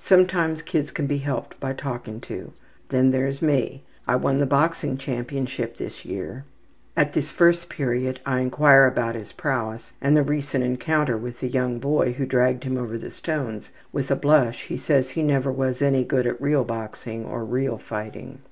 Sometimes 0.00 0.62
kids 0.62 0.92
can 0.92 1.08
be 1.08 1.18
helped 1.18 1.58
by 1.58 1.72
talking 1.72 2.20
to. 2.20 2.52
Then 2.90 3.10
there 3.10 3.26
is 3.26 3.42
me. 3.42 3.82
I 4.06 4.14
won 4.14 4.38
the 4.38 4.46
boxing 4.46 4.96
championship 4.96 5.78
this 5.78 6.04
year.'' 6.04 6.44
(At 6.96 7.12
this 7.12 7.34
period 7.68 8.20
I 8.24 8.38
enquire 8.38 8.86
about 8.86 9.16
his 9.16 9.32
prowess 9.32 9.92
and 10.00 10.16
the 10.16 10.22
recent 10.22 10.62
encounter 10.62 11.16
with 11.16 11.40
the 11.40 11.48
young 11.48 11.80
boy 11.80 12.12
who 12.12 12.24
dragged 12.24 12.62
him 12.62 12.76
over 12.78 12.96
the 12.98 13.10
stones. 13.10 13.70
With 13.92 14.12
a 14.12 14.16
blush 14.16 14.66
he 14.66 14.76
says 14.76 15.10
he 15.10 15.24
never 15.24 15.50
was 15.50 15.82
any 15.82 16.04
good 16.04 16.24
at 16.24 16.40
real 16.40 16.62
boxing 16.62 17.24
or 17.24 17.44
real 17.44 17.76
fighting.) 17.76 18.42